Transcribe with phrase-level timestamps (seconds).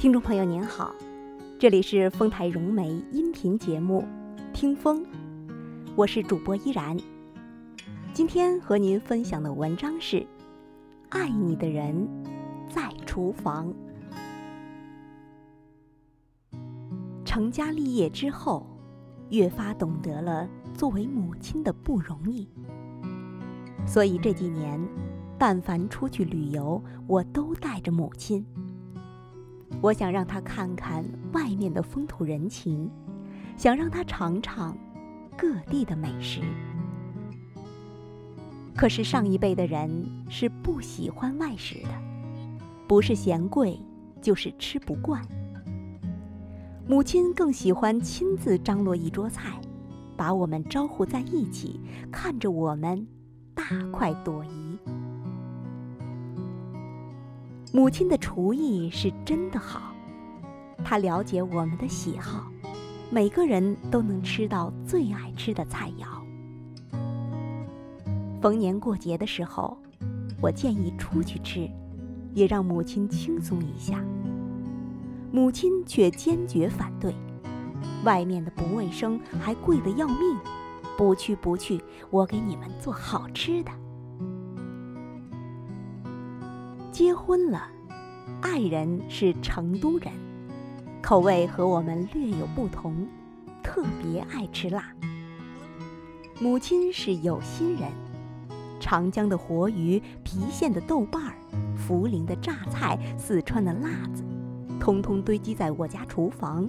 [0.00, 0.94] 听众朋友您好，
[1.58, 4.02] 这里是丰台融媒音频节目
[4.54, 5.04] 《听风》，
[5.94, 6.96] 我是主播依然。
[8.14, 10.16] 今天和您分享的文章是
[11.10, 12.08] 《爱你的人
[12.66, 13.70] 在厨房》。
[17.22, 18.66] 成家立业之后，
[19.28, 22.48] 越发懂得了作为母亲的不容易，
[23.86, 24.80] 所以这几年，
[25.38, 28.46] 但凡出去旅游，我都带着母亲。
[29.80, 32.90] 我想让他看看外面的风土人情，
[33.56, 34.76] 想让他尝尝
[35.36, 36.40] 各地的美食。
[38.76, 39.90] 可是上一辈的人
[40.28, 41.90] 是不喜欢外食的，
[42.86, 43.78] 不是嫌贵，
[44.20, 45.20] 就是吃不惯。
[46.86, 49.60] 母亲更喜欢亲自张罗一桌菜，
[50.16, 51.80] 把我们招呼在一起，
[52.10, 53.06] 看着我们
[53.54, 54.78] 大快朵颐。
[57.72, 59.94] 母亲的厨艺是真的好，
[60.84, 62.50] 她了解我们的喜好，
[63.10, 66.04] 每个人都能吃到最爱吃的菜肴。
[68.42, 69.78] 逢年过节的时候，
[70.42, 71.70] 我建议出去吃，
[72.34, 74.04] 也让母亲轻松一下。
[75.30, 77.14] 母亲却坚决反对，
[78.04, 80.36] 外面的不卫生，还贵得要命，
[80.98, 83.70] 不去不去，我给你们做好吃的。
[86.90, 87.68] 结婚了，
[88.42, 90.12] 爱人是成都人，
[91.00, 93.06] 口味和我们略有不同，
[93.62, 94.92] 特别爱吃辣。
[96.40, 97.88] 母亲是有心人，
[98.80, 101.34] 长江的活鱼、郫县的豆瓣儿、
[101.78, 104.24] 涪陵的榨菜、四川的辣子，
[104.80, 106.68] 通通堆积在我家厨房。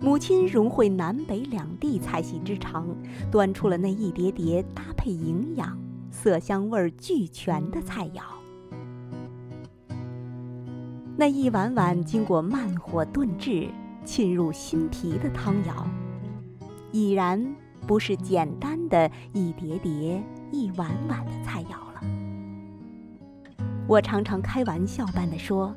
[0.00, 2.88] 母亲融汇南北两地菜系之长，
[3.30, 5.78] 端出了那一碟碟搭配营养、
[6.10, 8.20] 色香味俱全的菜肴。
[11.18, 13.70] 那一碗碗经过慢火炖制、
[14.04, 15.72] 沁入心脾的汤肴，
[16.92, 20.22] 已然不是简单的一碟碟、
[20.52, 22.02] 一碗碗的菜肴了。
[23.86, 25.74] 我常常开玩笑般地说：“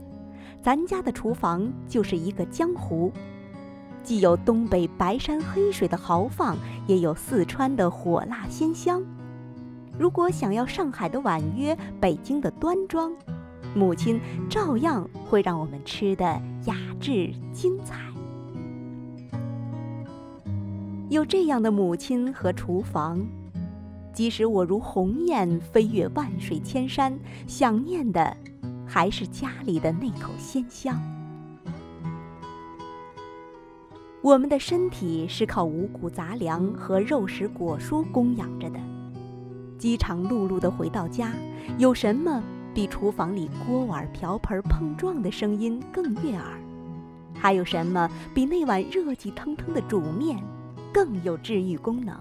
[0.62, 3.10] 咱家的厨房就是一个江湖，
[4.04, 9.02] 既有东北白山黑水的豪放，也有四川的火辣鲜香。
[9.98, 13.14] 如果想要上海的婉约、北京的端庄。”
[13.76, 16.26] 母亲照样会让我们吃的
[16.66, 17.98] 雅致精彩。
[21.10, 23.20] 有这样的母亲和厨房，
[24.14, 28.38] 即使我如鸿雁飞越万水千山，想念的
[28.86, 31.00] 还是家里的那口鲜香。
[34.22, 38.80] 我们的身体是靠五谷杂粮和肉食果蔬供养着的，
[39.78, 41.32] 饥肠辘辘的回到家，
[41.78, 42.44] 有什么？
[42.74, 46.46] 比厨房里锅碗瓢盆碰撞的声音更悦耳，
[47.34, 50.38] 还有什么比那碗热气腾腾的煮面
[50.94, 52.16] 更有治愈功能？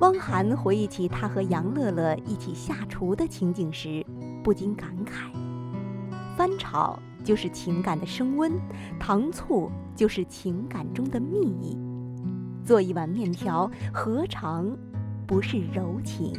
[0.00, 4.04] 汪涵回忆起他和杨乐乐一起下厨的情景时，
[4.42, 5.30] 不禁感慨：
[6.36, 8.50] 翻炒就是情感的升温，
[8.98, 11.78] 糖醋就是情感中的蜜意，
[12.64, 14.74] 做一碗面条何尝
[15.26, 16.32] 不是柔情？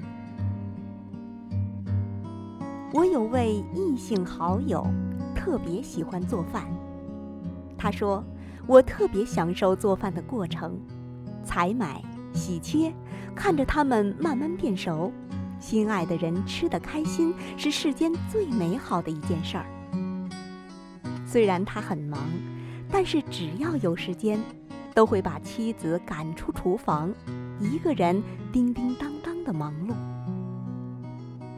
[2.94, 4.85] 我有位异性好友，
[5.34, 6.68] 特别喜欢做饭。
[7.78, 8.22] 他说
[8.68, 10.78] ：“我特别享受做饭的过程，
[11.41, 12.03] 采买、
[12.34, 12.94] 洗切，
[13.34, 15.09] 看着它们慢慢变熟，
[15.57, 19.66] 心爱的人吃得开心，是世间最美好的一件事儿。”
[21.25, 22.19] 虽然他很忙，
[22.91, 24.38] 但是只要有时间，
[24.94, 27.09] 都会把妻子赶出厨房，
[27.58, 28.22] 一个人
[28.52, 29.94] 叮叮当当的忙碌。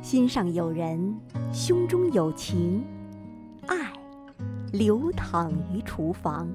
[0.04, 1.18] 心上有人，
[1.54, 2.84] 胸中有情，
[3.68, 3.94] 爱
[4.74, 6.46] 流淌于厨房。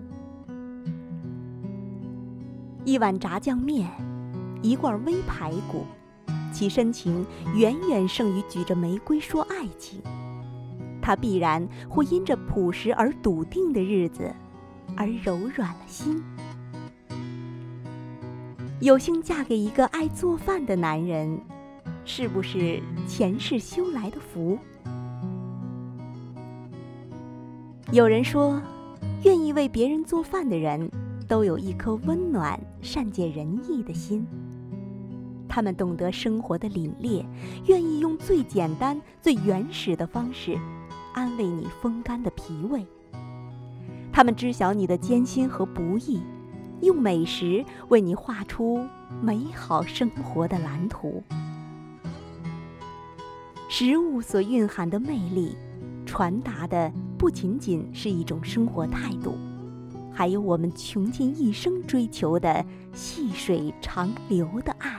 [2.84, 3.90] 一碗炸酱面，
[4.60, 5.86] 一罐煨排骨，
[6.52, 10.02] 其深情远远胜于举着玫瑰说爱情。
[11.00, 14.30] 他必然会因着朴实而笃定的日子，
[14.94, 16.22] 而柔软了心。
[18.80, 21.40] 有幸嫁给一个爱做饭的男人。
[22.10, 24.58] 是不是前世修来的福？
[27.92, 28.60] 有人说，
[29.24, 30.90] 愿意为别人做饭的人，
[31.28, 34.26] 都有一颗温暖、善解人意的心。
[35.46, 37.26] 他们懂得生活的凛冽，
[37.66, 40.58] 愿意用最简单、最原始的方式，
[41.12, 42.86] 安慰你风干的脾胃。
[44.10, 46.22] 他们知晓你的艰辛和不易，
[46.80, 48.82] 用美食为你画出
[49.20, 51.22] 美好生活的蓝图。
[53.70, 55.54] 食物所蕴含的魅力，
[56.06, 59.36] 传达的不仅仅是一种生活态度，
[60.10, 64.98] 还有我们穷尽一生追求的细水长流的爱。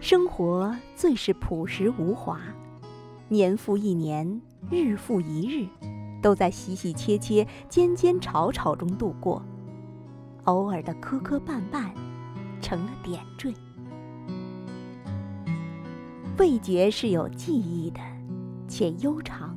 [0.00, 2.40] 生活最是朴实无华，
[3.28, 4.40] 年复一年，
[4.70, 5.68] 日复一日，
[6.22, 9.44] 都在喜喜切切、尖尖吵吵中度过。
[10.44, 11.90] 偶尔的磕磕绊绊，
[12.62, 13.52] 成了点缀。
[16.38, 18.00] 味觉是有记忆的，
[18.68, 19.56] 且悠长。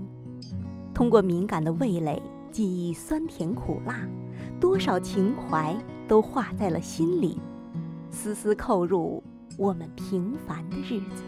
[0.94, 4.08] 通过敏感的味蕾记忆酸甜苦辣，
[4.60, 5.76] 多少情怀
[6.08, 7.40] 都化在了心里，
[8.10, 9.24] 丝丝扣入
[9.58, 11.24] 我们平凡的日子。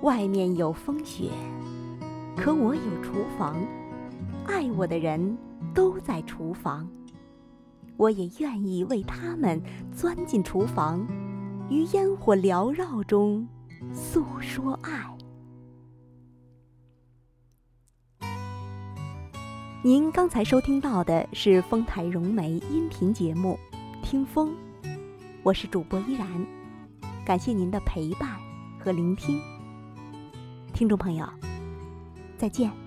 [0.00, 1.30] 外面有风雪，
[2.36, 3.56] 可我有厨房，
[4.46, 5.36] 爱我的人。
[5.74, 6.88] 都在厨房，
[7.98, 9.60] 我也愿意为他们
[9.92, 11.06] 钻进厨房，
[11.68, 13.46] 于烟火缭绕中
[13.92, 15.04] 诉说爱。
[19.82, 23.58] 您刚才收听到的是丰台融媒音频节目
[24.00, 24.54] 《听风》，
[25.42, 26.28] 我是主播依然，
[27.24, 28.36] 感谢您的陪伴
[28.78, 29.40] 和聆听，
[30.72, 31.28] 听众朋友，
[32.38, 32.85] 再见。